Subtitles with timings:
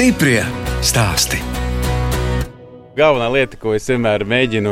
[0.00, 0.40] Stiprie
[0.80, 1.36] stāsti.
[2.96, 4.70] Galvenā lieta, ko es vienmēr mēģinu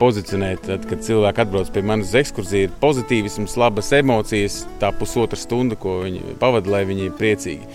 [0.00, 5.36] pozicionēt, tad, kad cilvēki atbrauc pie manis uz ekskursiju, ir pozitīvisms, labas emocijas, tā pusotra
[5.36, 7.68] stunda, ko viņi pavada, lai viņi ir priecīgi.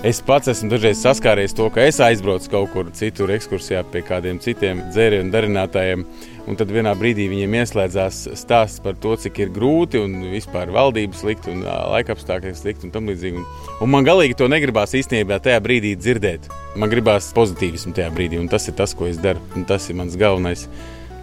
[0.00, 4.38] Es pats esmu dažreiz saskāries to, ka es aizbraucu kaut kur citur, ekskursijā pie kādiem
[4.40, 6.04] citiem dzērienu darinātājiem.
[6.48, 11.20] Un tad vienā brīdī viņiem ieslēdzās stāsts par to, cik ir grūti un vispār valdības
[11.20, 13.42] slikti un laikapstākļi slikti un tam līdzīgi.
[13.42, 16.48] Un, un man galīgi to negribās īstenībā tajā brīdī dzirdēt.
[16.80, 19.44] Man gribās pozitīvismu tajā brīdī, un tas ir tas, ko es daru.
[19.52, 20.64] Un tas ir mans galvenais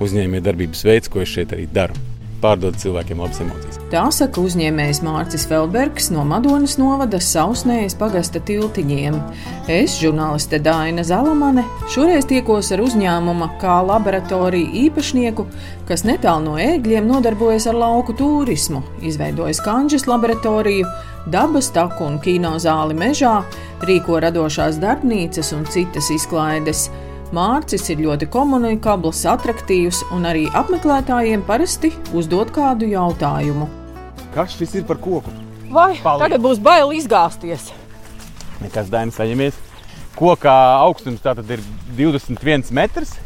[0.06, 1.98] uzņēmējdarbības veids, ko es šeit arī daru
[2.42, 3.80] pārdod cilvēkiem labas emocijas.
[3.92, 9.16] Tā saka uzņēmējs Mārcis Feldbergs no Madonas novada Sausnējas pagasta tiltiņiem.
[9.72, 15.48] Es, žurnāliste Dāna Zalamane, šoreiz tiekos ar uzņēmuma kā laboratoriju īpašnieku,
[15.88, 20.88] kas netālu no ēgļiem nodarbojas ar lauku turismu, izveidojis kanģes laboratoriju,
[21.32, 23.38] dabas taku un kino zāli mežā,
[23.88, 26.90] rīko radošās darbnīcas un citas izklaides.
[27.36, 33.68] Mārcis ir ļoti komunikabls, attraktīvs un arī apmeklētājiem parasti uzdod kādu jautājumu.
[34.32, 35.34] Kas šis ir par koku?
[35.68, 36.22] Vai Palīd.
[36.24, 37.74] tagad būs bail izgāzties?
[38.64, 39.58] Nekas dainis saņemies.
[40.16, 40.54] Kokā
[40.86, 41.60] augstums tātad ir
[41.98, 43.18] 21 metrs.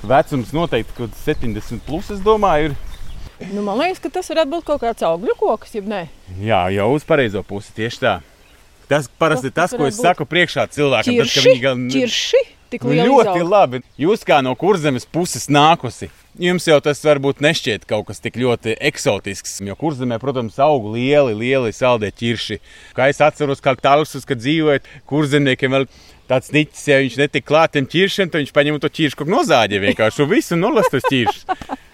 [0.00, 3.52] Vecums noteikti kaut 70 plus, es domāju, ir.
[3.52, 6.06] Nu, man liekas, ka tas varētu būt kaut kāds augļu koks, jeb nē.
[6.40, 8.16] Jā, jau uz pareizo pusi tieši tā.
[8.88, 10.08] Tas parasti ir tas, ko es būt?
[10.08, 11.20] saku priekšā cilvēkam.
[11.20, 11.36] Ķirši?
[11.36, 11.86] Tad, viņi gan...
[11.92, 12.42] Ķirši?
[12.72, 13.06] Tik liela.
[13.08, 13.52] Ļoti izauga.
[13.52, 13.82] labi.
[14.00, 16.10] Jūs kā no kurzemes puses nākusi.
[16.40, 19.58] Jums jau tas varbūt nešķiet kaut kas tik ļoti eksotisks.
[19.66, 22.56] Jo kurzemē, protams, aug lieli, lieli saldē ķirši.
[22.96, 25.86] Kā es atceros, kā tālus, kad dzīvojat, kurzemniekiem vēl
[26.32, 30.24] tāds niķis, ja viņš netika klātiem ķiršiem, tad viņš paņem to ķiršu kaut nozāģē vienkārši
[30.24, 31.44] un visu nolast uz ķiršus.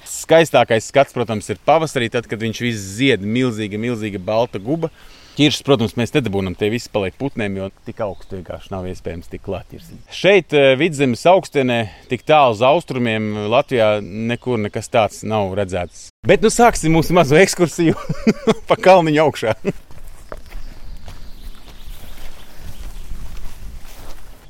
[0.08, 4.92] Skaistākais skats, protams, ir pavasarī, tad, kad viņš viss zied milzīga, milzīga balta guba.
[5.38, 9.44] Ķiršus, protams, mēs nedabūjam, tie visi paliek putnēm, jo tik augstu vienkārši nav iespējams tik
[9.46, 9.70] klāt.
[10.10, 11.76] Šeit, eh, vidzemes augstenē,
[12.10, 16.08] tik tālu uz austrumiem, Latvijā nekur nekas tāds nav redzēts.
[16.26, 17.94] Bet nu sāksim mūsu mazo ekskursiju
[18.68, 19.54] pa kalniņu augšā.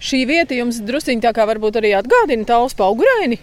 [0.08, 3.36] Šī vieta jums druskuļi tā kā varbūt arī atgādina tālu spauguraini.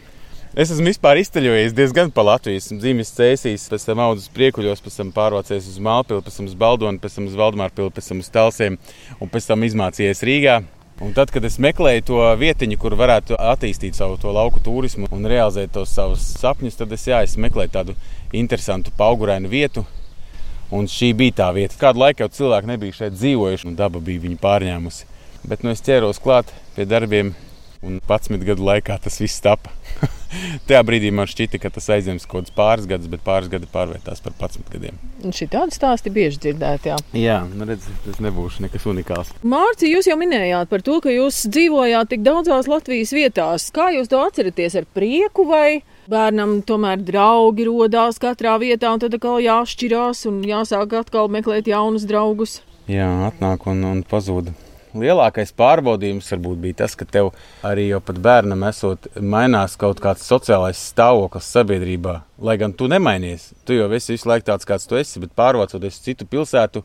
[0.55, 2.61] Es esmu vispār izceļojies diezgan pa Latviju.
[2.61, 6.53] Esmu dzimis Cēsīs, pēc tam audzis priekuļos, pēc tam pārvācies uz Mālpili, pēc tam uz
[6.61, 8.77] Baldoni, pēc tam uz Valdemārpili, pēc tam uz Telsiem
[9.19, 10.55] un pēc tam izmācījies Rīgā.
[11.03, 15.75] Un tad, kad es meklēju to vietiņu, kur varētu attīstīt savu lauku turismu un realizēt
[15.75, 17.99] tos savus sapņus, tad es, jā, es meklēju tādu
[18.31, 19.83] interesantu, augurainu vietu.
[20.71, 21.75] Un šī bija tā vieta.
[21.83, 25.15] Kādu laiku jau cilvēki nebija šeit dzīvojuši, un daba bija viņu pārņēmusi.
[25.51, 27.35] Bet nu, es ķēros klāt pie darbiem,
[27.83, 29.75] un 11 gadu laikā tas viss tapa.
[30.67, 34.21] Tajā brīdī man šķita, ka tas aizņems kaut kādus pāris gadus, bet pāris gadi pārvērtās
[34.25, 34.99] par 11 gadiem.
[35.35, 36.95] Šī tāda stāsta bieži dzirdēta.
[36.95, 39.31] Jā, jā nu redz, tas nebūs nekas unikāls.
[39.45, 43.69] Mārci, jūs jau minējāt par to, ka jūs dzīvojāt tik daudzās Latvijas vietās.
[43.75, 45.81] Kā jūs to atceraties ar prieku vai?
[46.11, 52.05] Bērnam tomēr draugi radās katrā vietā, un tad atkal jāšķirās un jāsāk atkal meklēt jaunus
[52.09, 52.59] draugus.
[52.85, 54.51] Jā, atnāk un, un pazūd
[54.99, 57.31] lielākais pārbaudījums varbūt bija tas, ka tev
[57.65, 62.19] arī jau pat bērnam esot mainās kaut kāds sociālais stāvoklis sabiedrībā.
[62.45, 65.99] Lai gan tu nemainies, tu jau esi visu laiku tāds, kāds tu esi, bet pārvācoties
[65.99, 66.83] uz citu pilsētu,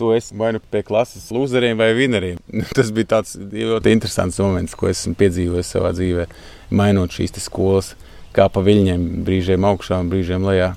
[0.00, 2.40] tu esi vai nu pie klases lūzeriem vai vineriem.
[2.76, 6.28] Tas bija tāds ļoti interesants moments, ko esmu piedzīvojis savā dzīvē,
[6.74, 7.94] mainot šīs skolas,
[8.36, 10.72] kā pa viļņiem, brīžiem augšā un brīžiem lejā.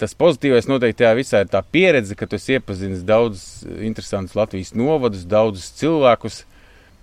[0.00, 5.26] Tas pozitīvais noteikti tajā visā ir tā pieredze, ka tu iepazīsti daudzus interesantus Latvijas novadus,
[5.28, 6.44] daudzus cilvēkus.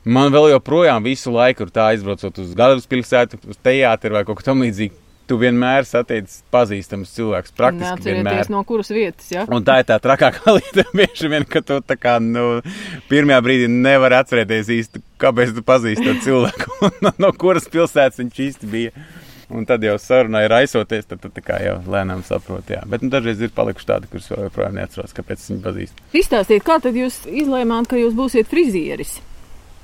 [0.07, 4.47] Man vēl joprojām visu laiku ir tā aizbraucot uz galvaspilsētu, uz teātri vai kaut ko
[4.47, 5.03] tamlīdzīgu.
[5.27, 7.53] Tu vienmēr satiec pazīstamus cilvēkus.
[7.59, 8.47] Praktiski vienmēr.
[8.49, 9.43] No kuras vietas, ja?
[9.51, 10.87] Un tā ir tā trakākā lieta.
[10.95, 12.63] Bieži vien, ka tu tā kā, nu,
[13.11, 18.43] pirmajā brīdī nevar atcerēties īsti, kāpēc tu pazīsti to cilvēku un no kuras pilsētas viņš
[18.47, 19.07] īsti bija.
[19.47, 22.67] Un tad jau sarunai raisoties, tad, tad jau lēnām saprot.
[22.67, 22.81] Jā.
[22.89, 26.01] Bet nu, dažreiz ir palikuši tādi, kurus joprojām neatceros, kāpēc viņi pazīst.
[26.19, 29.21] Izstāstiet, kā tad jūs izlēmāt, ka jūs būsiet frizieris?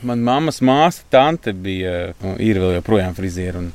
[0.04, 3.69] Manā mammas māsa, tante bija, nu, ir vēl joprojām frizieri.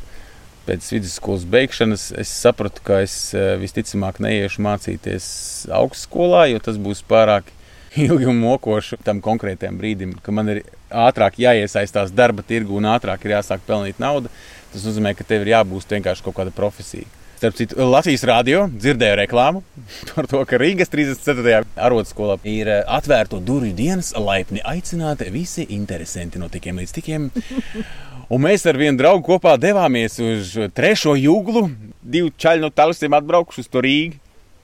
[0.68, 5.28] Pēc vidusskolas beigšanas es sapratu, ka es eh, visticamāk neiešu mācīties
[5.72, 7.48] augstskolā, jo tas būs pārāk
[7.96, 13.24] ilgi un mokoši tam konkrētajam brīdim, ka man ir ātrāk jāiesaistās darba tirgu un ātrāk
[13.24, 14.32] ir jāsāk pelnīt naudu.
[14.72, 17.08] Tas nozīmē, ka tev ir jābūt vienkārši kaut kāda profesija.
[17.38, 19.62] Starp citu, Latvijas rādio dzirdēju reklāmu
[20.10, 21.62] par to, ka Rīgas 34.
[21.86, 27.30] arotskolā ir eh, atvērto durvju dienas, laipni aicināti visi interesanti no tikiem līdz tikiem.
[28.34, 31.68] Un mēs ar vienu draugu kopā devāmies uz trešo jūglu.
[32.02, 34.18] Divi čaļi no Talsiem atbraukuši uz to Rīgu.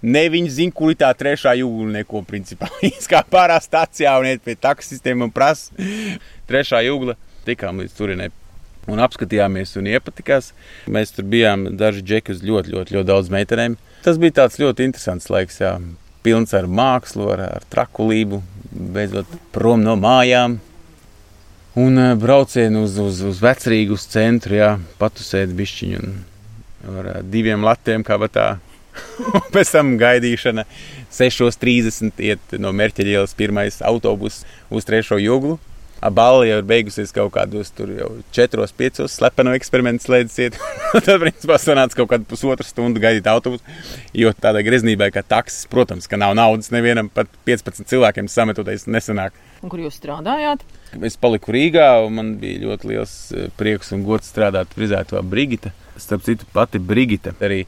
[0.05, 2.69] Ne viņi zina, kur ir tā trešā jūgla, neko principā.
[2.83, 5.73] Viņi kā pārā stācijā un iet pie taksistiem un prasa.
[6.51, 7.17] Trešā jūgla
[7.47, 8.33] tikām līdz turienei.
[8.91, 10.51] Un apskatījāmies, un iepatikās.
[10.93, 13.79] Mēs tur bijām daži džeki uz ļoti, ļoti, ļoti daudz meitenēm.
[14.05, 15.79] Tas bija tāds ļoti interesants laiks, jā.
[16.25, 18.43] pilns ar mākslu, ar, ar trakulību,
[18.93, 20.59] beidzot prom no mājām.
[21.81, 26.21] Un uh, braucienu uz, uz, uz vecrīgu, centru, jā, patusēt bišķiņu un
[27.01, 28.53] ar uh, diviem latiem, kā tā.
[29.55, 30.67] Pēc tam gaidīšana
[31.15, 35.59] 6.30 iet no Merķeļa ielas pirmais autobus uz trešo joglu.
[36.13, 40.59] Balva jau ir beigusies kaut kādos tur jau 4, 5 slepeno eksperimentu slēdziet.
[41.07, 43.65] tad, principā, sanāca kaut kādu pusotru stundu gaidīt autobusu.
[44.13, 49.39] Jo tādā greznībā, kā taksis, protams, ka nav naudas nevienam pat 15 cilvēkiem sametoties nesenāk.
[49.65, 50.67] Un kur jūs strādājāt?
[51.01, 55.73] Es paliku Rīgā, un man bija ļoti liels eh, prieks un gods strādāt frizētā Brigita.
[55.97, 57.63] Starp citu, pati Brigita arī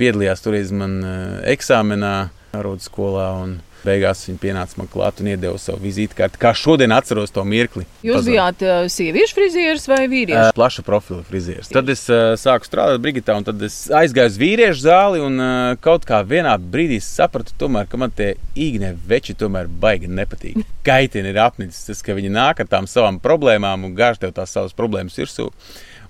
[0.00, 2.14] piedalījās toreiz man eh, eksāmenā,
[2.56, 3.32] arodu skolā.
[3.44, 6.36] Un, Beigās viņa pienāca man klāt un iedeva savu vizītkarti.
[6.40, 7.86] Kā šodien atceros to mirkli.
[8.04, 8.28] Jūs Pazar.
[8.28, 10.50] bijāt uh, sieviešu frizieris vai vīriešu?
[10.50, 11.70] Uh, plaša profila frizieris.
[11.72, 15.22] Tad es uh, sāku strādāt Brigitā, un tad es aizgāju uz vīriešu zāli.
[15.24, 20.12] Un, uh, kaut kā vienā brīdī sapratu, tomēr, ka man tie īgnie veči tomēr baigi
[20.12, 20.60] nepatīk.
[20.88, 24.52] Kaitini ir apnicis tas, ka viņi nāk ar tām savām problēmām un gāž tev tās
[24.52, 25.48] savas problēmas virsū.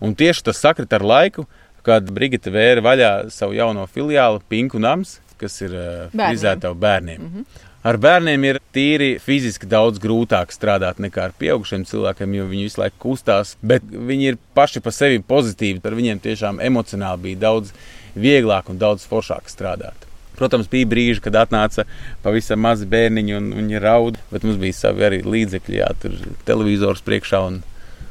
[0.03, 1.47] Un tieši tas sakrit ar laiku,
[1.87, 5.75] kad Brigita vēra vaļā savu jauno filiāli Pinku Nams kas ir
[6.13, 7.21] frizēta bērniem.
[7.21, 7.67] Mm -hmm.
[7.83, 12.81] Ar bērniem ir tīri fiziski daudz grūtāk strādāt nekā ar pieaugušiem cilvēkiem, jo viņi visu
[12.81, 15.81] laiku kustās, bet viņi ir paši par sevi pozitīvi.
[15.85, 17.73] Ar viņiem tiešām emocionāli bija daudz
[18.17, 20.07] vieglāk un daudz foršāk strādāt.
[20.37, 21.85] Protams, bija brīži, kad atnāca
[22.23, 26.13] pavisam mazi bērniņi un viņi raud, bet mums bija savi arī līdzekļi, jā, tur
[26.45, 27.63] televizors priekšā un,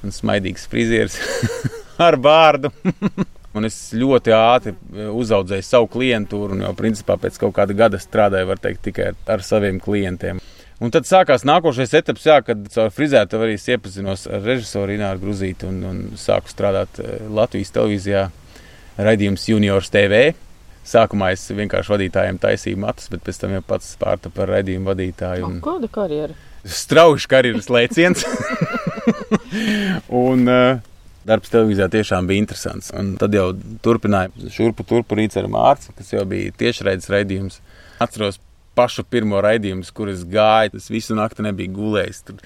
[0.03, 1.19] un smaidīgs frizieris
[2.07, 2.71] ar bārdu.
[3.59, 7.99] Un es ļoti ātri e, uzaudzēju savu klientūru, un jau principā pēc kaut kāda gada
[7.99, 10.39] strādāju teikt, tikai ar, saviem klientiem.
[10.79, 15.67] Un tad sākās nākošais etaps, jā, kad caur frizētu arī iepazinos ar režisoru Ināru Gruzītu
[15.67, 18.29] un, un sāku strādāt e, Latvijas televīzijā,
[18.99, 20.29] raidījums Juniors TV.
[20.87, 25.49] Sākumā es vienkārši vadītājiem taisīju matus, bet pēc tam jau pats pārta par raidījumu vadītāju.
[25.49, 25.59] Un...
[25.65, 26.37] Kāda karjera?
[26.63, 28.23] Strauji karjeras lēciens.
[30.23, 30.88] un, uh,
[31.29, 32.91] darbs televīzijā tiešām bija interesants.
[32.97, 33.51] Un tad jau
[33.85, 37.59] turpināja šurpu turpu rīts ar Mārciņu, kas jau bija tiešraides raidījums.
[38.01, 38.39] Atceros
[38.77, 42.21] pašu pirmo raidījumu, kur es gāju, tas visu nakti nebija gulējis.
[42.27, 42.43] Tur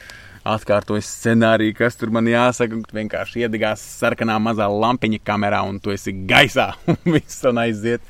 [0.54, 2.82] atkārtojas scenāriju, kas tur man jāsaka.
[2.96, 8.04] Vienkārši iedegās sarkanā mazā lampiņa kamerā, un tu esi gaisā, un viss un aiziet.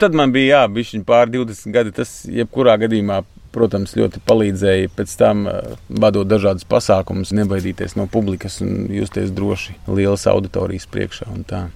[0.00, 1.94] Tad man bija jābūt pār 20 gadi.
[1.96, 3.22] Tas jebkurā gadījumā
[3.54, 5.46] protams, ļoti palīdzēja pēc tam
[5.88, 11.28] vadot dažādus pasākumus, nebaidīties no publikas un justies droši lielas auditorijas priekšā.
[11.32, 11.66] Un tā.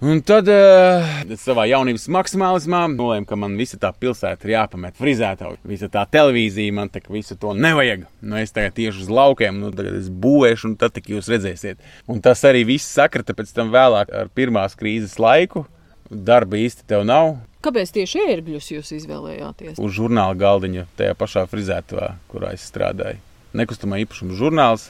[0.00, 1.04] Un tad uh,
[1.36, 5.50] savā jaunības maksimālismā nolēmu, ka man visa tā pilsēta ir jāpamet frizētā.
[5.68, 8.06] Visa tā televīzija man tā, visu to nevajag.
[8.24, 11.84] Nu, es tagad tieši uz laukiem, nu, tagad es būvēšu, un tad tik jūs redzēsiet.
[12.08, 15.66] Un tas arī viss sakrita pēc tam vēlāk ar pirmās krīzes laiku.
[16.10, 19.80] Darba īsti tev nav, Kāpēc tieši ērgļus jūs izvēlējāties?
[19.84, 23.20] Uz žurnāla galdiņa, tajā pašā frizētavā, kurā es strādāju.
[23.52, 24.86] Nekustamā īpašuma žurnāls,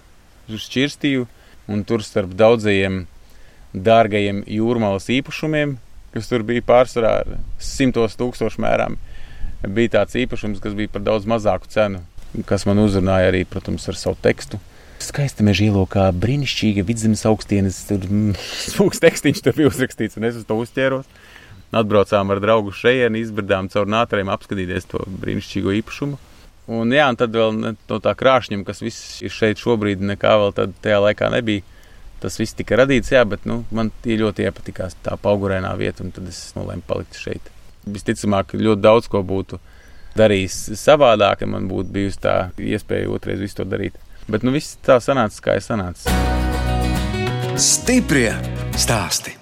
[0.51, 1.27] šķirstīju,
[1.71, 3.05] un tur starp daudzajiem
[3.75, 5.77] dārgajiem jūrmālas īpašumiem,
[6.15, 8.97] kas tur bija pārsvarā ar simtos tūkstošu mērām,
[9.67, 12.05] bija tāds īpašums, kas bija par daudz mazāku cenu,
[12.47, 14.63] kas man uzrunāja arī, protams, ar savu tekstu.
[15.01, 18.35] Skaista meža ielokā, brīnišķīga vidzemes augstienes, mm,
[18.75, 21.09] smūgs tekstiņš tur bija uzrakstīts, un es uz to uzķēros.
[21.81, 26.19] Atbraucām ar draugu šeit, izbridām caur nātrēm, apskatīties to brīnišķīgo īpašumu.
[26.71, 30.53] Un, jā, un tad vēl no tā krāšņuma, kas viss ir šeit šobrīd, nekā vēl
[30.83, 31.65] tajā laikā nebija.
[32.21, 36.29] Tas viss tika radīts, jā, bet nu, man ļoti iepatikās tā augurēnā vieta, un tad
[36.29, 37.49] es nolēmu palikt šeit.
[37.89, 39.57] Visticamāk, ļoti daudz ko būtu
[40.21, 43.97] darījis savādāk, ja man būtu bijusi tā iespēja otrreiz visu to darīt.
[44.31, 46.07] Bet nu, viss tā sanāca, kā es sanācu.
[47.59, 48.31] Stiprie
[48.79, 49.41] stāsti!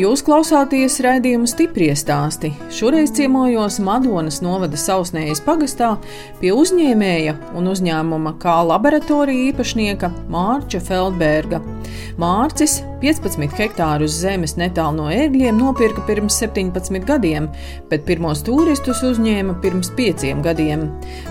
[0.00, 2.54] Jūs klausāties raidījumu stipri stāstī.
[2.72, 5.90] Šoreiz ciemojos Madonas novada Sausnējas pagastā
[6.40, 11.60] pie uzņēmēja un uzņēmuma kā laboratorija īpašnieka Mārča Feldberga.
[12.20, 17.48] Mārcis 15 hektārus zemes netālu no ērgļiem nopirka pirms 17 gadiem,
[17.90, 20.84] bet pirmos turistus uzņēma pirms 5 gadiem.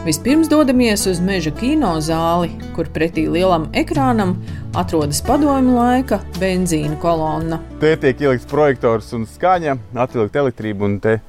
[0.07, 4.37] Vispirms dodamies uz meža kino zāli, kur pretī lielam ekrānam
[4.77, 7.61] atrodas padomju laika benzīna kolonna.
[7.83, 11.19] Te tiek ielikts projektors un skaņa, atvilkt elektrību, un te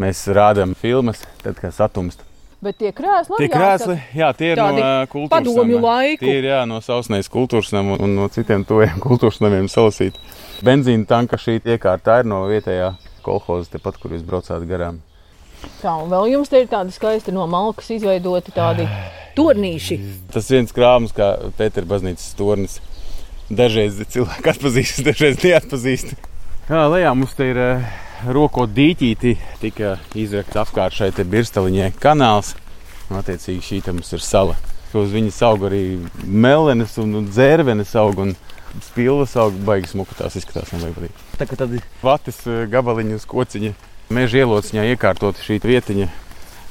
[0.00, 2.29] mēs rādām filmas, tad, kad satumst.
[2.60, 4.72] Bet tie krēsli, tie krēsli jā, tie ir no
[5.08, 6.26] kultūras padomju laiku.
[6.26, 10.18] Tie ir jā, no Sausnējas kultūras nama un no citiem tuviem kultūras namiem salasīt.
[10.66, 12.90] Benzīna tanka šī iekārta ir no vietējā
[13.24, 15.00] kolhoza, tepat, kur jūs braucāt garām.
[15.80, 18.84] Tā, un vēl jums te ir tādi skaisti no malkas izveidoti tādi
[19.38, 19.96] turnīši.
[20.36, 22.76] Tas viens krāms, kā Pētera baznīcas tornis.
[23.48, 26.12] Dažreiz cilvēki atpazīst, dažreiz neatpazīst.
[26.68, 27.90] Jā, lejā mums te ir uh,
[28.28, 32.54] roko dīķīti, tika izrakts apkārt šai birstaliņai kanāls.
[33.10, 34.56] Attiecīgi šī mums ir sala.
[34.94, 35.82] Uz viņas aug arī
[36.24, 38.24] melenes un, un dzērvenes aug.
[38.26, 38.38] Un,
[38.86, 40.70] Spilvas aug, baigas muka tās izskatās.
[40.70, 42.36] Tā kā tādi vatis
[42.70, 43.72] gabaliņi uz kociņa
[44.14, 46.06] meža ielociņā iekārtot šī vietiņa,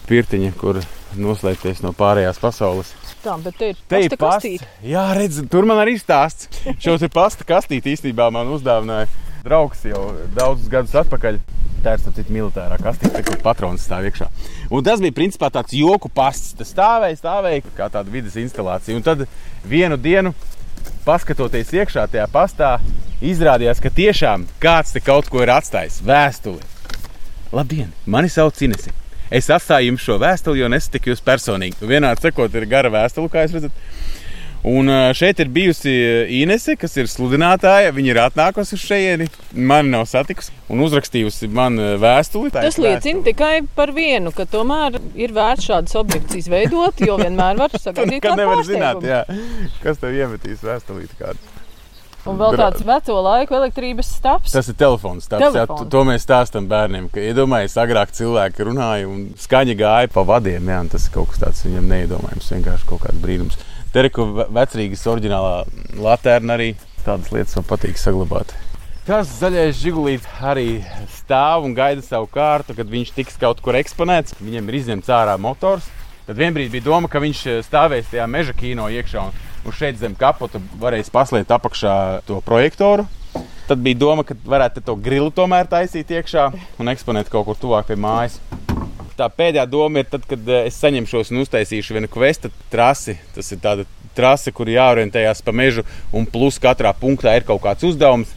[0.08, 0.80] pirtiņa, kur
[1.20, 2.94] noslēgties no pārējās pasaules.
[3.20, 4.68] Tā, bet te ir te pasta kastīte.
[4.88, 6.48] Jā, redz, tur man arī stāsts.
[6.80, 9.10] Šo te pasta kastīti īstenībā man uzdāvināja
[9.46, 10.04] draugs jau
[10.36, 11.40] daudzus gadus atpakaļ.
[11.80, 14.26] Tā ir tāda militārā kastīte, kur patrons stāv iekšā.
[14.76, 16.52] Un tas bija principā tāds joku pasts.
[16.60, 18.98] Tas stāvēja, stāvēja kā tāda vidas instalācija.
[19.00, 19.24] Un tad
[19.64, 20.34] vienu dienu,
[21.06, 22.74] paskatoties iekšā tajā pastā,
[23.24, 26.60] izrādījās, ka tiešām kāds te kaut ko ir atstājis vēstuli.
[27.56, 28.92] Labdien, mani sauc Inese.
[29.32, 31.78] Es atstāju jums šo vēstuli, jo nesatiku jūs personīgi.
[31.86, 33.84] Vienādi sakot, ir gara vēstule, kā jūs redzat.
[34.68, 35.92] Un šeit ir bijusi
[36.42, 37.94] Inese, kas ir sludinātāja.
[37.96, 42.52] Viņa ir atnākusi uz šejieni, mani nav satikusi un uzrakstījusi man vēstuli.
[42.54, 47.80] Tas liecina tikai par vienu, ka tomēr ir vērts šādas objekts izveidot, jo vienmēr var
[47.86, 49.24] sagaidīt, ka nevar zināt, jā,
[49.86, 51.56] kas tev iemetīs vēstulīti kādu.
[52.28, 54.52] Un vēl tāds veco laiku elektrības stāvs.
[54.52, 55.30] Tas ir telefons.
[55.32, 55.56] Telefon.
[55.56, 57.08] jā, to mēs stāstām bērniem.
[57.16, 60.68] Iedomājieties, agrāk cilvēki runāja un skaņa gāja pa vadiem.
[60.68, 62.52] Jā, tas ir kaut kas tāds, viņam neiedomājams.
[62.58, 63.58] Vienkārši kaut kāds brīnums.
[63.90, 65.54] Tereku vecrīgas oriģinālā
[65.98, 68.54] latērna arī tādas lietas man patīk saglabāt.
[69.08, 70.84] Tas zaļais žigulīts arī
[71.16, 74.36] stāv un gaida savu kārtu, kad viņš tiks kaut kur eksponēts.
[74.38, 75.88] Viņam ir izņemts ārā motors.
[76.28, 79.34] Tad vienbrīd bija doma, ka viņš eh, stāvēs tajā meža kino iekšā un,
[79.66, 81.96] un šeit zem kapota varēs paslēpt apakšā
[82.30, 83.08] to projektoru.
[83.66, 87.90] Tad bija doma, ka varētu to grilu tomēr taisīt iekšā un eksponēt kaut kur tuvāk
[87.90, 88.38] pie mājas
[89.20, 93.18] tā pēdējā doma ir, tad, kad eh, es saņemšos un uztaisīšu vienu kvesta trasi.
[93.36, 93.86] Tas ir tāda
[94.18, 95.86] trase, kur jāorientējas pa mežu,
[96.16, 98.36] un plus katrā punktā ir kaut kāds uzdevums.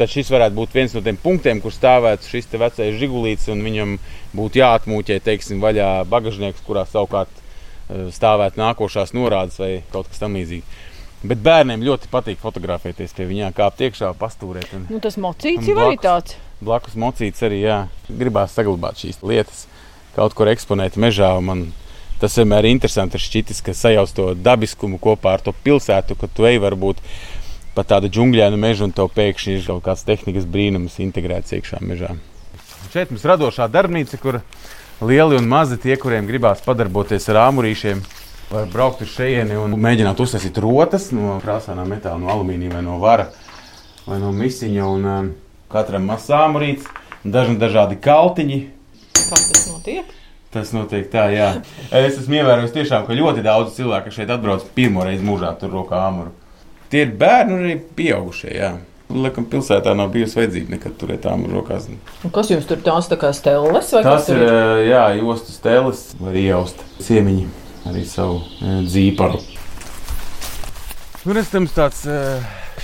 [0.00, 3.98] Tad šis varētu būt viens no tiem punktiem, kur stāvētu šis vecais žigulīts, un viņam
[4.36, 10.86] būtu jāatmūķē, teiksim, vaļā bagažnieks, kurā savukārt eh, stāvētu nākošās norādes vai kaut kas tamlīdzīgs.
[11.20, 14.70] Bet bērniem ļoti patīk fotografēties pie viņiem, kāpt iekšā, pastūrēt.
[14.72, 16.38] Un, nu, tas mocīts jau arī tāds.
[16.64, 17.82] Blakus mocīts arī, jā.
[18.08, 19.66] Gribās saglabāt šīs lietas
[20.16, 21.32] kaut kur eksponēt mežā.
[21.44, 21.68] Man
[22.20, 23.20] tas vienmēr ir interesanti.
[23.20, 27.00] Šķitis, ka sajauc to dabiskumu kopā ar to pilsētu, ka tu ej varbūt
[27.74, 32.16] pa tādu džungļainu mežu un tev pēkšņi ir kaut kāds tehnikas brīnums integrēts iekšā mežā.
[32.90, 34.40] Šeit mums ir radošā darbnīca, kur
[35.00, 38.02] lieli un mazi tie, kuriem gribās padarboties ar āmurīšiem,
[38.50, 42.98] var braukt uz šejieni un mēģināt uztaisīt rotas no krāsainā metāla, no alumīnija vai no
[42.98, 43.28] vara
[44.08, 44.88] vai no misiņa.
[44.90, 45.30] Un, um,
[45.70, 46.88] katram mazs āmurīts,
[47.22, 48.60] daži dažādi kaltiņi,
[49.30, 50.12] Kā tas notiek?
[50.50, 51.48] Tas notiek tā, jā.
[51.94, 56.00] Es esmu ievērojis tiešām, ka ļoti daudz cilvēku šeit atbrauc pirmo reizi mūžā tur rokā
[56.08, 56.32] āmuru.
[56.90, 58.72] Tie ir bērni un arī pieaugušie, jā.
[59.10, 61.86] Laikam pilsētā nav bijusi vajadzība nekad turēt āmuru rokās.
[62.26, 63.94] Un kas jums tur tās tā kā stēles?
[63.94, 67.46] Tas ir, ir, jā, jostu stēles, var iejaust ciemiņi
[67.90, 68.42] arī savu
[68.86, 69.38] dzīparu.
[71.26, 72.06] Nu, tam tāds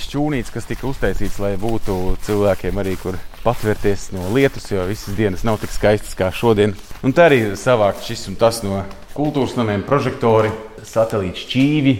[0.06, 5.46] šķūnīts, kas tika uztaisīts, lai būtu cilvēkiem arī, kur patvērties no lietus, jo visas dienas
[5.46, 6.74] nav tik skaistas kā šodien.
[7.06, 8.82] Un tā arī savākt šis un tas no
[9.16, 10.50] kultūras namiem, prožektori,
[10.84, 11.96] satelīta šķīvi,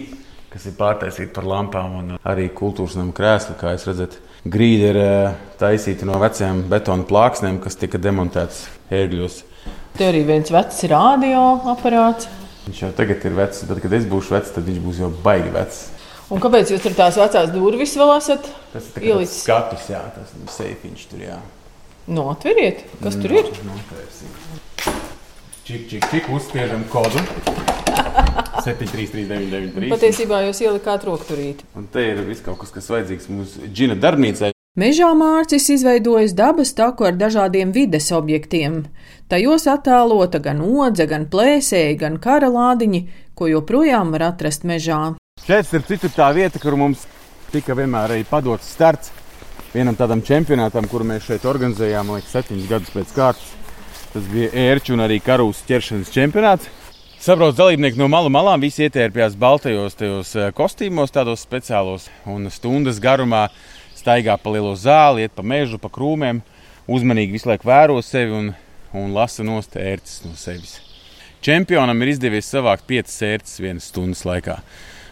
[0.53, 4.17] kas ir pārtaisīti par lampām, un arī kultūras nama krēsli, kā jūs redzat.
[4.47, 9.41] Grīda ir eh, taisīta no veciem betona plāksnēm, kas tika demontētas ērgļos.
[9.97, 12.29] Te arī viens vecs radioaparāts.
[12.67, 15.53] Viņš jau tagad ir vecs, bet, kad es būšu vecs, tad viņš būs jau baigi
[15.55, 15.83] vecs.
[16.27, 18.49] Un kāpēc jūs tur tās vecās durvis vēl esat?
[18.73, 21.37] Tas ir ielicis skatus, jā, tas ir seifiņš tur, jā.
[22.07, 23.51] Atveriet, kas no, tur ir?
[23.67, 24.35] Notvērsim.
[25.67, 27.23] Čik, čik, čik, uzspiežam kodu.
[28.67, 31.67] 733, Patiesībā jūs ielikāt rokturīti.
[31.79, 34.51] Un te ir viss kaut kas, kas vajadzīgs mūsu džina darbnīcai.
[34.77, 38.83] Mežā mārcis izveidojis dabas taku ar dažādiem vides objektiem.
[39.31, 43.01] Tajos attēlota gan odze, gan plēsēji, gan kara lādiņi,
[43.33, 45.15] ko joprojām var atrast mežā.
[45.47, 47.05] Šeit ir citur tā vieta, kur mums
[47.53, 49.13] tika vienmēr arī padots starts
[49.71, 53.53] vienam tādam čempionātam, kuru mēs šeit organizējām, liekas, septiņus gadus pēc kārtas.
[54.11, 56.67] Tas bija ērču un arī karūs ķeršanas čempionāts.
[57.23, 62.99] Sabrauc dalībnieki no malu malām, visi ietērpjās baltajos tajos eh, kostīmos, tādos speciālos, un stundas
[62.99, 63.45] garumā
[63.95, 66.43] staigā pa lielo zāli, iet pa mežu, pa krūmiem,
[66.91, 68.51] uzmanīgi visu laiku vēro sevi un,
[68.91, 70.75] un lasa nost ērces no sevis.
[71.39, 74.59] Čempionam ir izdevies savākt piecas ērces vienas stundas laikā.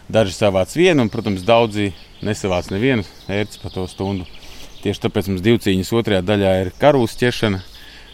[0.06, 1.90] Daži savāc vienu, un, protams, daudzi
[2.22, 4.26] nesavāc nevienu ērci pa to stundu.
[4.84, 7.58] Tieši tāpēc mums divu cīņas otrajā daļā ir karūs ķeršana,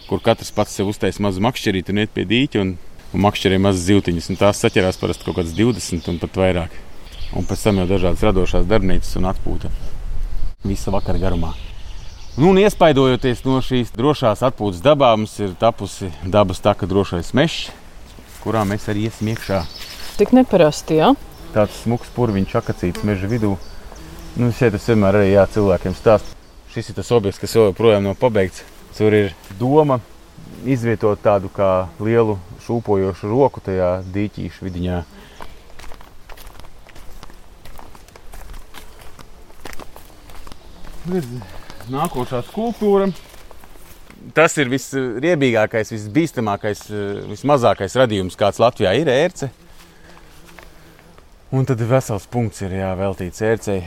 [0.07, 2.71] kur katrs pats sev uztaisīja mazu makšķerīti un iet pie dīķa un,
[3.13, 4.31] un makšķerē mazas zīltiņas.
[4.41, 6.79] Tās saķerās parasti kaut kādas 20 un pat vairāk.
[7.37, 9.69] Un pēc tam jau dažādas radošās darbnīcas un atpūta
[10.63, 11.51] visa vakara garumā.
[12.37, 17.67] Nu, un iespaidojoties no šīs drošās atpūtas dabā, mums ir tapusi dabas taka drošais mežs,
[18.41, 19.61] kurā mēs arī iesim iekšā.
[20.17, 21.11] Tik neparasti, jā.
[21.13, 21.32] Ja?
[21.53, 23.51] Tāds smags purviņš, akacīts meža vidū.
[24.33, 26.33] Nu, šeit es vienmēr arī jā, cilvēkiem stāstu.
[26.73, 28.63] Šis ir tas objekts, kas joprojām nav pabeigts.
[28.97, 29.99] Tur ir doma
[30.65, 35.03] izvietot tādu kā lielu šūpojošu roku tajā dīķīšu vidiņā.
[41.93, 43.11] Nākošā skulptūra.
[44.33, 46.87] Tas ir visriebīgākais, visbīstamākais,
[47.29, 49.53] vismazākais radījums, kāds Latvijā ir ērce.
[51.53, 53.83] Un tad vesels punkts ir jā, veltīts ērcei.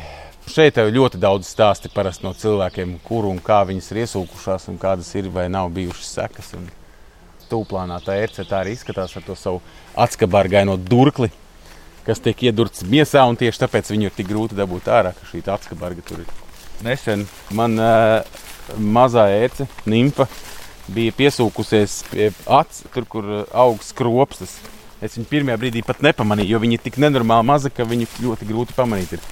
[0.47, 1.91] Šeit ir ļoti daudz stāstu
[2.23, 6.53] no cilvēkiem, kur un kā viņas ir iesūkušās, un kādas ir vai nav bijušas sekas.
[7.51, 9.59] Tūplānā tā ērce tā arī izskatās ar to savu
[9.99, 11.33] atskabargaino durkli,
[12.07, 15.43] kas tiek iedurts miesā, un tieši tāpēc viņu ir tik grūti dabūt ārā, ka šī
[15.51, 16.31] atskabarga tur ir.
[16.87, 18.23] Nesen man uh,
[18.79, 20.29] mazā ērce, nimfa,
[20.87, 24.55] bija piesūkusies pie acis, tur, kur aug skropstas.
[25.05, 28.49] Es viņu pirmajā brīdī pat nepamanīju, jo viņi ir tik nenormāli mazi, ka viņi ļoti
[28.49, 29.19] grūti pamanīt.
[29.19, 29.27] Ir.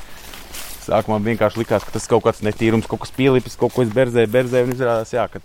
[0.84, 4.28] Sākumā vienkārši likās, ka tas kaut kāds netīrums, kaut kas pielipis, kaut ko es berzēju,
[4.34, 5.40] berzēju, un izrādās, jā, ka,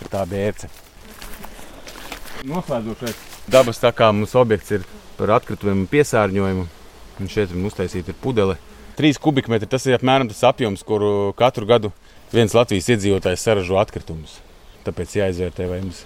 [0.00, 0.70] ka tā bija ērce.
[2.46, 4.86] Noslēdzošais dabas tā kā mums objekts ir
[5.16, 6.66] par atkritumiem un piesārņojumu.
[7.16, 8.58] Un šeit ir uztaisīta pudele.
[8.98, 11.92] Trīs kubikmetri tas ir apmēram tas apjoms, kuru katru gadu
[12.32, 14.38] viens Latvijas iedzīvotājs saražo atkritumus.
[14.84, 16.02] Tāpēc jāizvērtē, vai mums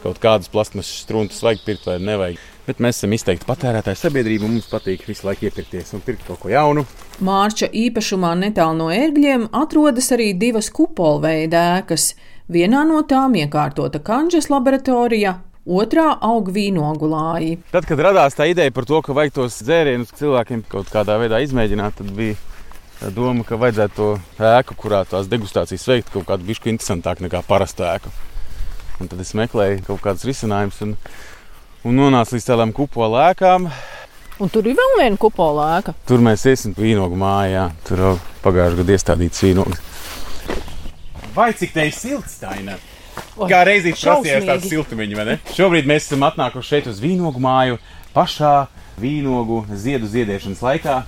[0.00, 2.40] kaut kādas plasmasas struntas vajag pirkt vai nevajag.
[2.70, 6.38] Bet mēs esam izteikti patērētāji sabiedrība, un mums patīk visu laiku iepirkties un pirkt kaut
[6.38, 6.84] ko jaunu.
[7.26, 12.12] Mārča īpašumā netālu no ērgļiem atrodas arī divas kupolveida ēkas.
[12.46, 15.32] Vienā no tām iekārtota kanģes laboratorija,
[15.66, 17.58] otrā aug vīnogulāji.
[17.74, 21.42] Tad, kad radās tā ideja par to, ka vajag tos dzērienus cilvēkiem kaut kādā veidā
[21.42, 26.70] izmēģināt, tad bija doma, ka vajadzētu to ēku, kurā tās degustācijas veikt kaut kādu bišku
[26.70, 28.14] interesantāku nekā parasta ēka.
[29.02, 30.82] Un tad es meklēju kaut kādus risinājumus
[31.86, 33.68] un nonāca līdz tādām kupola ēkām.
[34.40, 35.94] Un tur ir vēl viena kupola ēka.
[36.08, 37.66] Tur mēs iesim vīnogu mājā.
[37.84, 38.12] Tur jau
[38.44, 39.82] pagājušajā gadā iestādīts vīnogs.
[41.36, 42.78] Vai cik te ir silts, Taina?
[43.36, 45.38] Kā reizē prasījās tāds siltumiņš, vai ne?
[45.54, 47.78] Šobrīd mēs esam atnākuši šeit uz vīnogu māju
[48.14, 48.54] pašā
[49.00, 51.00] vīnogu ziedu ziedēšanas laikā.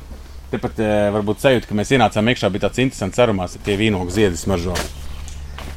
[0.52, 4.12] Tepat eh, varbūt sajūta, ka mēs ienācām iekšā, bija tāds interesants aromāts ar tie vīnogu
[4.12, 5.01] ziedu smaržojumu.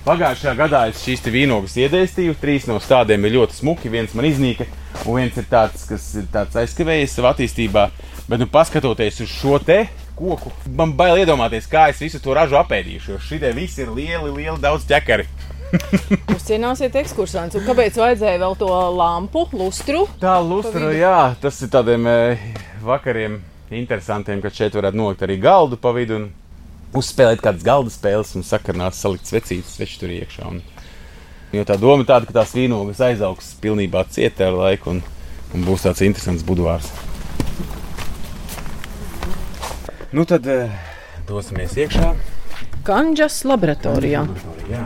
[0.06, 2.36] Pagājušajā gadā es šīs vīnogas iedēstīju.
[2.38, 4.68] Trīs no stādiem ir ļoti smuki, viens man iznīka,
[5.02, 7.88] un viens ir tāds, kas ir tāds aizkavējies savā attīstībā.
[8.28, 9.80] Bet, nu, paskatoties uz šo te
[10.14, 13.16] koku, man bail iedomāties, kā es visu to ražu apēdīšu.
[13.16, 15.26] Jo šie visi ir lieli, lieli, daudz ķekari.
[16.30, 18.70] Jūs cienāsiet ekskursants, un kāpēc vajadzēja vēl to
[19.02, 20.06] lampu, lustru?
[20.22, 22.48] Tā lustra, jā, tas ir tādiem eh,
[22.86, 23.42] vakariem
[23.74, 26.22] interesantiem, ka šeit varētu nolikt arī galdu pa vidu.
[26.22, 26.30] Un
[27.00, 30.48] uzspēlēt kādas galda spēles un sakarnās, salikt svecītas, sveči tur iekšā.
[30.50, 30.62] Un,
[31.56, 35.04] jo tā doma ir tāda, ka tās vīnogas aizaugs pilnībā cietē ar laiku un,
[35.54, 36.92] un būs tāds interesants budvārs.
[40.16, 40.72] Nu tad eh,
[41.28, 42.14] dosimies iekšā.
[42.86, 44.22] Kanģas laboratorijā.
[44.70, 44.86] Jā.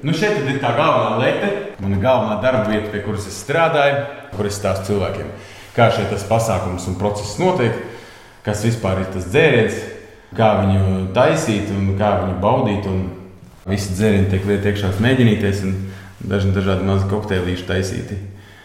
[0.00, 1.48] Nu šeit ir tā galvenā lieta,
[1.82, 4.04] mana galvenā darba vieta, pie kuras es strādāju,
[4.36, 5.32] kur es stāstu cilvēkiem,
[5.76, 7.74] kā šeit tas pasākums un process notiek,
[8.46, 9.80] kas vispār ir tas dzēriens,
[10.36, 12.88] kā viņu taisīt un kā viņu baudīt.
[13.68, 15.76] Visi dzērieni tiek lieti iekšā mēģinīties, un
[16.26, 18.18] daži dažādi mazi kokteilīši taisīti.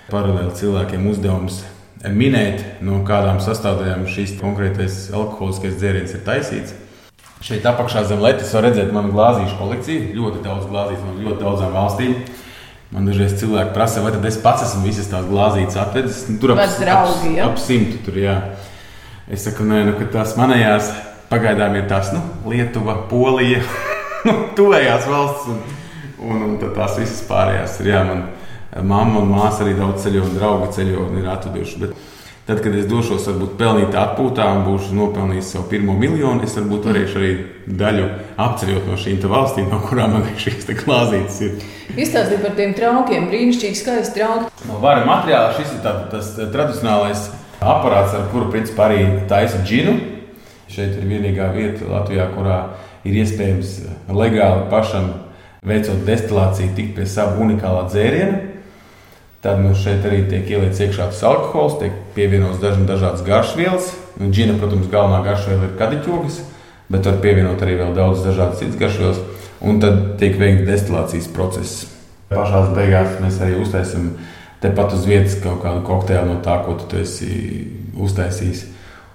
[0.10, 1.62] Paralēli cilvēkiem uzdevums
[2.06, 6.76] minēt, no kādām sastāvdaļām šīs konkrētais alkoholiskais dzēriens ir taisīts.
[7.46, 10.14] Šeit apakšā zem letes var redzēt manu glāzīšu kolekciju.
[10.18, 12.16] Ļoti daudz glāzīšu no ļoti daudzām valstīm.
[12.96, 16.24] Man dažreiz cilvēki prasa, vai es pats esmu visas tās glāzītas atvedis.
[16.32, 18.38] Nu, tur ap, draugi, ap, ap simtu tur, jā.
[19.30, 20.94] Es saku, nē, nu, tās manējās
[21.28, 23.60] Pagaidām ir tās nu, Lietuva, Polija,
[24.28, 25.64] nu, tuvējās valsts, un,
[26.24, 27.92] un, un tās visas pārējās ir.
[27.92, 28.28] Jā, man
[28.84, 31.80] mamma un māsa arī daudz ceļo, un draugi ceļo un ir atveduši.
[31.82, 31.94] Bet
[32.48, 36.88] tad, kad es došos, varbūt pelnīt atpūtā un būšu nopelnījis savu pirmo miljonu, es varbūt
[36.92, 37.32] varēšu arī
[37.82, 38.10] daļu
[38.48, 41.58] apceļot no šīm valstīm, no kurām man šīs glāzītes ir.
[41.98, 44.52] Izstāstiet par tiem traukiem, brīnišķīgi skaisti trauki.
[44.70, 47.28] No vara materiāla šis ir tā, tas tradicionālais
[47.60, 50.17] aparāts, ar kuru principā arī taisa džinu.
[50.68, 52.58] Šeit ir vienīgā vieta Latvijā, kurā
[53.08, 55.10] ir iespējams eh, legāli pašam
[55.68, 58.42] veicot destilāciju, tikt pie sava unikālā dzēriena.
[59.44, 63.92] Tad mums šeit arī tiek ieliekts iekšā alkohols, tiek pievienots dažādas garšvielas.
[64.18, 66.40] Nu, džina, protams, galvenā garšviela ir kadiķogas,
[66.90, 69.22] bet var pievienot arī vēl daudz dažādas citas garšvielas.
[69.62, 71.86] Un tad tiek veikts destilācijas process.
[72.34, 74.10] Pašā beigās mēs arī uztaisām
[74.62, 77.30] tepat uz vietas kaut kādu kokteili no tā, ko tu esi
[77.96, 78.66] uztaisījis.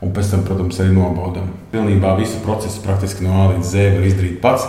[0.03, 1.51] Un pēc tam, protams, arī nobaudām.
[1.71, 4.65] Pilnībā visu procesu praktiski no A līdz Z var izdarīt pats,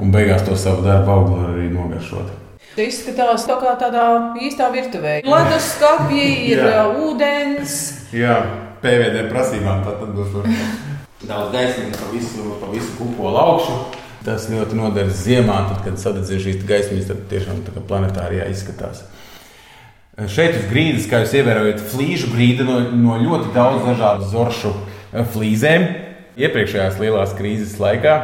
[0.00, 2.30] un beigās to savu darbu auglu arī nogaršot.
[2.70, 4.06] Tas izskatās tā kā tādā
[4.40, 5.20] īstā virtuvē.
[5.26, 6.84] Ledus skāpji ir Jā.
[6.96, 7.76] ūdens.
[8.16, 8.36] Jā,
[8.80, 10.32] PVD prasībām tā tad būs
[11.30, 13.76] daudz gaismas pa visu, pa visu kupolu augšu.
[14.24, 19.04] Tas ļoti noderīgs ziemā, tad, kad sadedzina šīs gaismas, tad tiešām tā kā planetārijā izskatās.
[20.28, 25.24] Šeit uz grīdas, kā jūs ievērojat, flīžu grīda no, no ļoti daudz dažādu zoršu eh,
[25.32, 25.88] flīzēm.
[26.40, 28.14] Iepriekšējās lielās krīzes laikā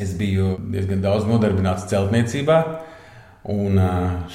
[0.00, 2.60] es biju diezgan daudz nodarbināts celtniecībā.
[3.50, 3.78] Un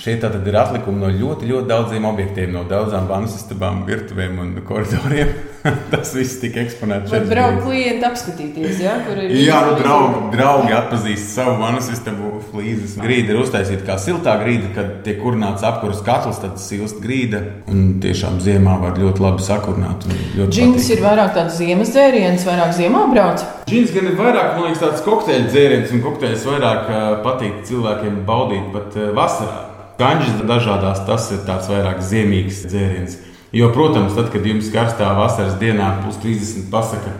[0.02, 4.56] šie tātad ir atlikumi no ļoti, ļoti daudziem objektiem, no daudzām vannas istabām, virtuvēm un
[4.66, 5.30] koridoriem.
[5.92, 7.26] Tas viss tika eksponēts šeit.
[7.30, 9.34] Braukt klienti apskatīties, ja, kur ir.
[9.40, 12.96] Jā, nu, draugi, draugi atpazīst savu vannas istabu flīzes.
[13.02, 17.42] Grīda ir uztaisīta kā siltā grīda, kad tiek kurināts apkuras katls, tad silst grīda.
[17.72, 20.08] Un tiešām ziemā var ļoti labi sakurināt.
[20.46, 23.46] Džins ir vairāk tāds ziemas dzēriens, vairāk ziemā brauc.
[23.70, 26.92] Džins gan ir vairāk, man liekas, tāds kokteļu dzēriens, un kokteļus vairāk
[27.26, 29.64] patīk cilvēkiem baudīt pat vasarā.
[29.96, 33.16] Ganģis dažādās, tas ir tāds vairāk ziemīgs dzēriens.
[33.56, 37.14] Jo, protams, tad, kad jums karstā vasaras dienā plus 30 pasaka,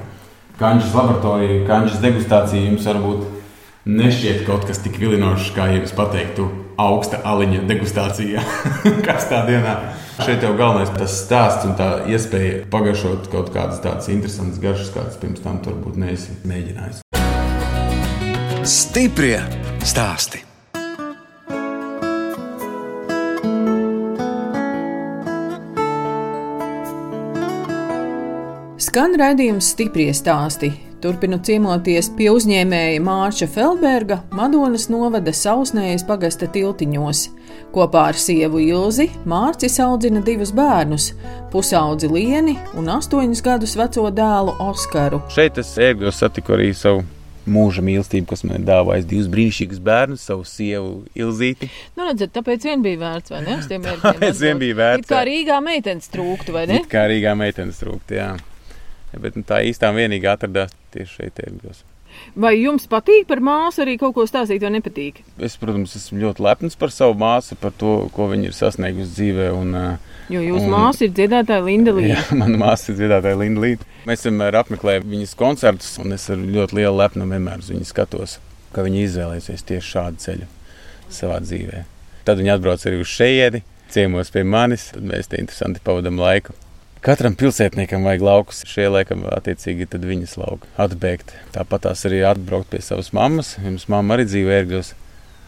[0.60, 3.22] kanģis laboratorija, kanģis degustācija jums varbūt
[3.88, 8.44] nešķiet kaut kas tik vilinošs, kā jums pateiktu, augsta aliņa degustācijā
[9.08, 9.78] karstā dienā.
[10.18, 14.90] Šeit jau galvenais ir tas stāsts un tā iespēja pagaršot kaut kādas tādas interesantas garšas,
[14.92, 17.00] kādas pirms tam varbūt neesi mēģinājis.
[18.68, 19.40] Stiprie
[19.88, 20.44] stāstī!
[28.96, 30.70] Skan raidījums stipri stāsti.
[31.04, 37.26] Turpinu ciemoties pie uzņēmēja Mārča Felberga, Madonas novada Sausnējas pagasta tiltiņos.
[37.76, 41.10] Kopā ar sievu Ilzi Mārcis audzina divus bērnus-
[41.52, 45.20] pusaudzi Lieni un astoņus gadus veco dēlu Oskaru.
[45.28, 47.04] Šeit es ēgos satiku arī savu
[47.46, 51.70] mūža mīlestību, kas man ir dāvājis divus brīnišķīgus bērnus, savu sievu Ilzīti.
[51.98, 53.60] Nu, redzat, tāpēc vien bija vērts, vai ne?
[53.60, 55.04] Tāpēc vien bija vērts.
[55.04, 56.76] It kā Rīgā meitenes trūktu, vai ne?
[56.76, 58.36] It kā Rīgā meitenes trūktu, jā
[59.22, 61.84] bet nu, tā īstā vienīgā atradās tieši šeit, Ērgļos.
[62.36, 65.22] Vai jums patīk par māsu arī kaut ko stāstīt, vai nepatīk?
[65.44, 69.50] Es, protams, esmu ļoti lepns par savu māsu, par to, ko viņa ir sasniegusi dzīvē.
[69.56, 69.76] Un,
[70.32, 72.18] jo jūsu māsa ir dziedātāja Linda Līta.
[72.18, 73.88] Jā, mana māsa ir dziedātāja Linda Līta.
[74.10, 78.40] Mēs vienmēr apmeklējam viņas koncertus, un es ar ļoti lielu lepnumu vienmēr uz viņu skatos,
[78.76, 80.52] ka viņa izvēlēsies tieši šādu ceļu
[81.14, 81.86] savā dzīvē.
[82.28, 86.56] Tad viņa atbrauc arī uz šejieni, ciemos pie manis, tad mēs te interesanti pavadām laiku.
[87.06, 88.64] Katram pilsētniekam vajag laukus.
[88.66, 91.36] Šie laikam, attiecīgi, tad viņas lauka atbēgt.
[91.54, 93.52] Tāpat tās arī atbraukt pie savas mammas.
[93.62, 94.90] Jums mamma arī dzīvo ērgļos.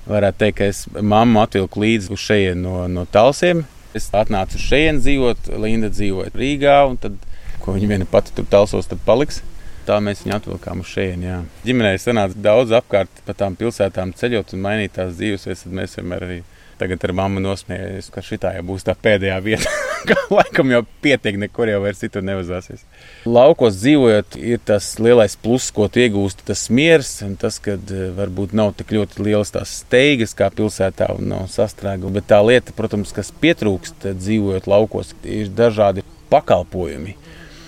[0.06, 3.64] Varētu teikt, ka es mammu atvilku līdzi uz šejienu no, no talsiem.
[3.98, 7.18] Es atnācu uz šejienu dzīvot, Linda dzīvoja Rīgā, un tad,
[7.64, 9.42] ko viņa viena pati tur talsos, tad paliks.
[9.90, 11.40] Tā mēs viņu atvilkām uz šejienu.
[11.66, 16.30] Ģimenē sanāca daudz apkārt pa tām pilsētām ceļot un mainīt tās dzīves, tad mēs vienmēr
[16.30, 16.40] arī
[16.78, 19.72] Tagad ar mammu nosmējies, ka šī jau būs tā pēdējā vieta.
[20.38, 22.84] Laikam jau pietiek, nekur jau vairs citur nevazāsies.
[23.28, 28.56] Laukos dzīvojot, ir tas lielais pluss, ko iegūst tas miers, un tas, ka eh, varbūt
[28.58, 32.18] nav tik ļoti liels tās steigas kā pilsētā un nav sastrēguma.
[32.20, 37.16] Bet tā lieta, protams, kas pietrūkst dzīvojot laukos, ir dažādi pakalpojumi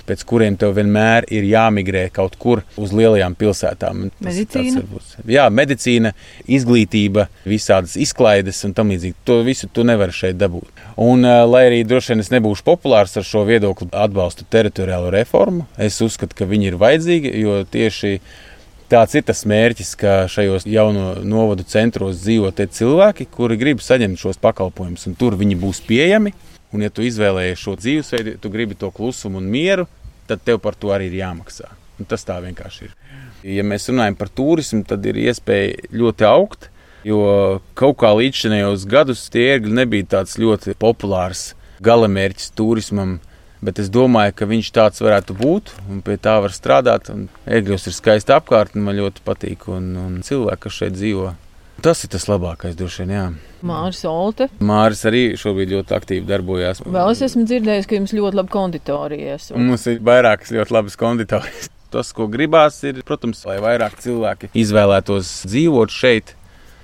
[0.09, 4.09] pēc kuriem tev vienmēr ir jāmigrē kaut kur uz lielajām pilsētām.
[4.25, 4.83] Medicīna.
[5.29, 6.13] Jā, medicīna,
[6.49, 9.17] izglītība, visādas izklaides un tam līdzīgi.
[9.29, 10.83] To visu tu nevari šeit dabūt.
[10.99, 16.01] Un, lai arī droši vien es nebūšu populārs ar šo viedokli, atbalstu teritoriālo reformu, es
[16.03, 18.17] uzskatu, ka viņi ir vajadzīgi, jo tieši
[18.89, 24.17] Tāds ir tas mērķis, ka šajos jauno novadu centros dzīvo tie cilvēki, kuri grib saņemt
[24.17, 26.33] šos pakalpojumus, un tur viņi būs pieejami.
[26.73, 29.85] Un, ja tu izvēlējies šo dzīvesveidu, tu gribi to klusumu un mieru,
[30.29, 31.69] tad tev par to arī ir jāmaksā.
[31.99, 32.97] Un tas tā vienkārši ir.
[33.57, 36.69] Ja mēs runājam par turismu, tad ir iespēja ļoti augt,
[37.07, 37.21] jo
[37.79, 43.19] kaut kā līdzinējos gadus tie ērgļi nebija tāds ļoti populārs galamērķis turismam.
[43.59, 47.09] Bet es domāju, ka viņš tāds varētu būt, un pie tā var strādāt.
[47.43, 51.33] Ērgļos ir skaisti apkārtne, man ļoti patīk, un, un cilvēki, kas šeit dzīvo,
[51.83, 53.11] Tas ir tas labākais, droši vien.
[53.13, 53.25] Jā.
[53.69, 54.49] Māris Olte.
[54.63, 56.81] Māris arī šobrīd ļoti aktīvi darbojās.
[56.83, 59.49] Vēl es esmu dzirdējis, ka jums ļoti labi konditorijas.
[59.53, 59.69] Un...
[59.69, 61.69] Mums ir vairākas ļoti labas konditorijas.
[61.93, 66.35] Tas, ko gribās, ir, protams, lai vairāk cilvēki izvēlētos dzīvot šeit.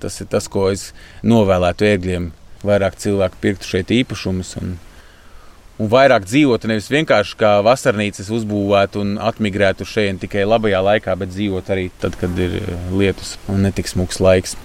[0.01, 0.89] Tas ir tas, ko es
[1.25, 2.31] novēlētu ēgļiem.
[2.65, 4.75] Vairāk cilvēku pirktu šeit īpašumus un,
[5.77, 11.35] un vairāk dzīvotu nevis vienkārši kā vasarnīcas uzbūvētu un atmigrētu šeit tikai labajā laikā, bet
[11.35, 12.57] dzīvot arī tad, kad ir
[12.95, 14.57] lietus un netiks smūgs laiks.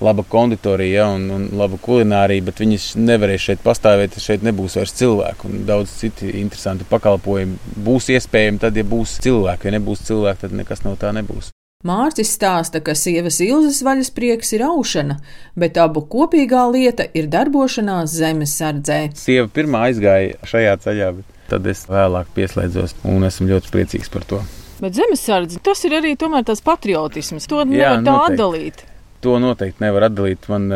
[0.00, 4.18] Laba konditorija ja, un, un laba kulinārija, bet viņas nevarēs šeit pastāvēt.
[4.20, 9.68] Šeit nebūs vairs cilvēku, un daudz citi interesanti pakalpojumi būs iespējami tad, ja būs cilvēki.
[9.68, 11.50] Ja nebūs cilvēki, tad nekas no tā nebūs.
[11.84, 15.18] Mārcis stāsta, ka sievas Ilzas vaļasprieks ir aušana,
[15.52, 19.10] bet abu kopīgā lieta ir darbošanās zemes sardzē.
[19.20, 24.24] Sieva pirmā aizgāja šajā ceļā, bet tad es vēlāk pieslēdzos un esmu ļoti priecīgs par
[24.30, 24.40] to.
[24.80, 27.46] Bet zemesardze tas ir arī tas patriotisms.
[27.52, 28.32] To nevar tā noteikti.
[28.32, 28.84] atdalīt.
[29.24, 30.46] To noteikti nevar atdalīt.
[30.52, 30.68] Man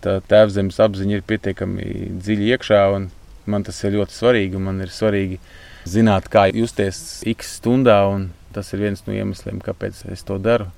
[0.00, 3.10] tā tēvzemes apziņa ir pietiekami dziļi iekšā, un
[3.50, 4.60] man tas ir ļoti svarīgi.
[4.62, 5.40] Man ir svarīgi
[5.84, 10.70] zināt, kā justies x stundā un Tas ir viens no iemesliem, kāpēc es to daru.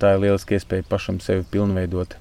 [0.00, 2.18] Tā ir lieliska iespēja pašam sevi pilnveidot,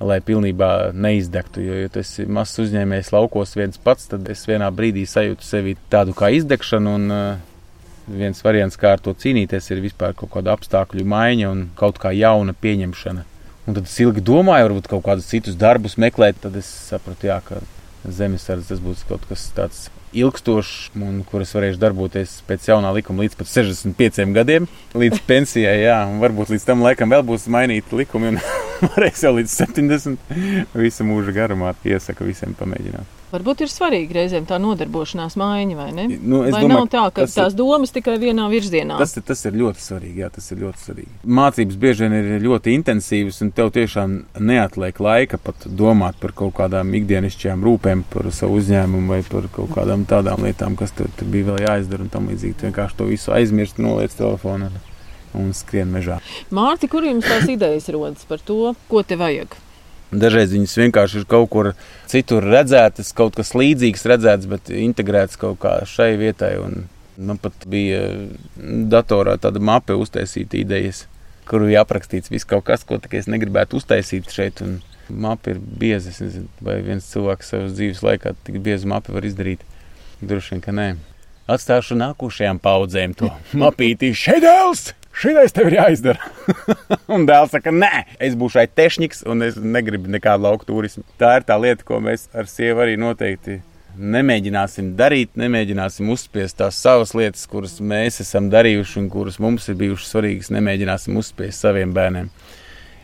[0.00, 1.64] lai pilnībā neizdegtu.
[1.64, 5.76] Jo, ja tas ir mazs uzņēmējs laukos viens pats, tad es vienā brīdī sajūtu sevi
[5.92, 6.94] tādu kā izdegšanu.
[7.00, 7.50] Un, uh,
[8.04, 12.10] Viens variants, kā ar to cīnīties, ir vispār kaut kāda apstākļu maiņa un kaut kā
[12.12, 13.22] jauna pieņemšana.
[13.64, 17.38] Un tad es ilgi domāju, varbūt kaut kādus citus darbus meklēt, tad es sapratu, jā,
[17.46, 17.62] ka
[18.04, 23.38] zemesardze tas būs kaut kas tāds ilgstošs, un kuras varēšu darboties pēc jaunā likuma līdz
[23.40, 25.78] pat 65 gadiem, līdz pensijai.
[25.82, 28.40] Jā, un varbūt līdz tam laikam vēl būs mainīti likumi, un
[28.94, 31.74] varēs jau līdz 70 visu mūžu garumā.
[31.88, 33.23] Iesaku visiem pamēģināt.
[33.34, 36.04] Varbūt ir svarīgi reizēm tā nodarbošanās maiņa, vai ne?
[36.22, 38.98] Nu, vai domāju, nav tā, ka tās ir, domas tikai vienā virzienā?
[39.00, 41.10] Tas, tas ir ļoti svarīgi, jā, tas ir ļoti svarīgi.
[41.40, 46.54] Mācības bieži vien ir ļoti intensīvas, un tev tiešām neatliek laika pat domāt par kaut
[46.60, 51.34] kādām ikdienišķajām rūpēm, par savu uzņēmumu vai par kaut kādām tādām lietām, kas tur, tur
[51.34, 52.60] bija vēl jāizdara un tam līdzīgi.
[52.60, 54.70] Tu vienkārši to visu aizmirsti, noliec telefonu
[55.34, 56.22] un skrien mežā.
[56.54, 59.58] Mārti, kur jums tās idejas rodas par to, ko te vajag?
[60.14, 61.70] Dažreiz viņas vienkārši ir kaut kur
[62.10, 66.54] citur redzētas, kaut kas līdzīgs redzēts, bet integrēts kaut kā šai vietai.
[66.62, 68.02] Un man pat bija
[68.92, 71.04] datorā tāda mape uztaisīta idejas,
[71.50, 74.62] kur bija aprakstīts viss kaut kas, ko es negribētu uztaisīt šeit.
[74.64, 76.12] Un mapa ir bieza.
[76.12, 79.64] Es nezinu, vai viens cilvēks savas dzīves laikā tik biezu mapu var izdarīt.
[80.24, 80.88] Droši vien, ka nē.
[81.50, 84.94] Atstāšu nākošajām paudzēm to mapīti šeit!
[85.14, 86.32] Šis tev ir jāizdara.
[87.14, 91.04] un dēls saka, nē, es būšu šeit tehniks, un es negribu nekādu lauku turismu.
[91.20, 93.60] Tā ir tā lieta, ko mēs ar sievu arī noteikti
[93.94, 99.78] nemēģināsim darīt, nemēģināsim uzspiest tās savas lietas, kuras mēs esam darījuši un kuras mums ir
[99.80, 100.50] bijušas svarīgas.
[100.54, 102.32] Nemēģināsim uzspiest saviem bērniem.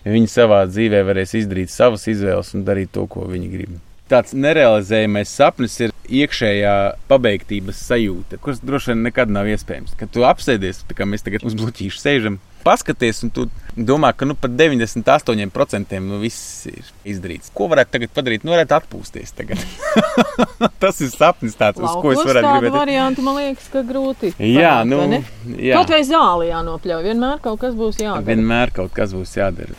[0.04, 3.78] Viņi savā dzīvē varēs izdarīt savas izvēles un darīt to, ko viņi grib.
[4.10, 6.74] Tāds nerealizējamais sapnis ir iekšējā
[7.10, 9.94] pabeigtības sajūta, kuras droši vien nekad nav iespējams.
[9.98, 13.44] Kad tu apsēdies, tā kā mēs tagad uz bloķīšu sēžam, paskaties, un tu
[13.76, 17.52] domā, ka nu, pat 98% nu, viss ir izdarīts.
[17.54, 18.46] Ko varētu tagad padarīt?
[18.46, 19.34] Nu, varētu atpūsties.
[20.82, 22.74] Tas ir sapnis, tāds, Laukos uz ko es varētu gribēt.
[22.76, 24.32] Variantu man liekas, ka grūti.
[24.36, 25.78] Jā, panākt, nu, jā.
[25.78, 27.06] Kaut vai zāli jānopļauj.
[27.06, 28.26] Vienmēr kaut kas būs jādara.
[28.26, 29.78] Vienmēr kaut kas būs jādara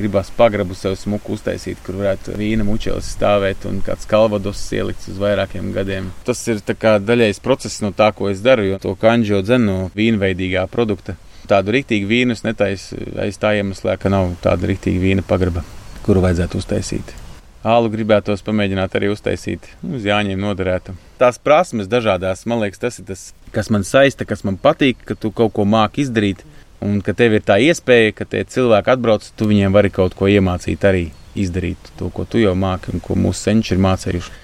[0.00, 5.20] gribās pagrabu sev smuku uztaisīt, kur varētu vīna mučelis stāvēt un kāds kalvados ielikts uz
[5.22, 6.10] vairākiem gadiem.
[6.26, 10.66] Tas ir daļējs process no tā, ko es daru, jo to kanģo dzenu no vīnveidīgā
[10.72, 11.16] produkta.
[11.50, 15.64] Tādu rīktīgu vīnu es netaisu aiz tā iemesla, ka nav tāda rīktīga vīna pagraba,
[16.06, 17.16] kuru vajadzētu uztaisīt.
[17.60, 20.94] Alu gribētos pamēģināt arī uztaisīt nu, uz Jāņiem noderētu.
[21.20, 25.12] Tās prasmes dažādās, man liekas, tas ir tas, kas man saista, kas man patīk, ka
[25.18, 26.40] tu kaut ko māki izdarīt.
[26.80, 30.30] Un ka tev ir tā iespēja, ka tie cilvēki atbrauc, tu viņiem vari kaut ko
[30.32, 34.38] iemācīt, arī izdarīt to, ko tu jau māki un ko mūsu senči ir mācījuši.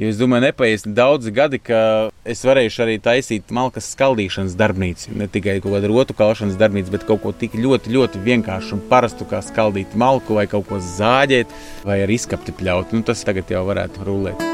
[0.00, 1.78] Jo es domāju, nepaies daudzi gadi, ka
[2.24, 5.12] es varēšu arī taisīt malkas skaldīšanas darbnīcu.
[5.20, 8.82] Ne tikai kaut kādu rotu kalšanas darbnīcu, bet kaut ko tik ļoti, ļoti vienkāršu un
[8.88, 11.52] parastu, kā skaldīt malku vai kaut ko zāģēt
[11.84, 12.96] vai ar izkapti pļaut.
[12.96, 14.48] Nu, tas tagad jau varētu rulēt.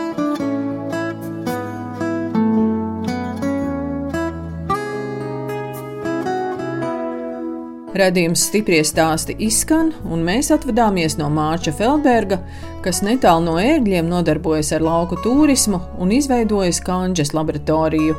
[7.96, 12.36] Radījums stipri stāsti izskan, un mēs atvadāmies no Mārča Feldberga,
[12.84, 18.16] kas netālu no ērgļiem nodarbojas ar lauku turismu un izveidojis kanģes laboratoriju.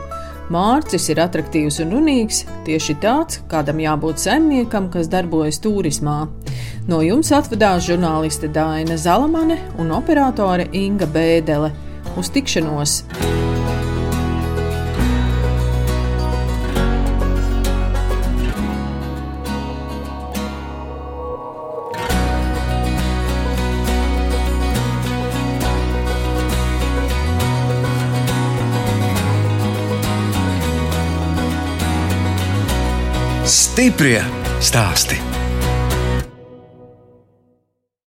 [0.54, 6.24] Mārcis ir attraktīvs un runīgs, tieši tāds, kādam jābūt saimniekam, kas darbojas turismā.
[6.90, 11.74] No jums atvadās žurnāliste Dāna Zalamane un operātore Inga Bēdele.
[12.18, 13.04] Uz tikšanos!
[33.78, 34.18] Stiprie
[34.58, 35.37] stāsti.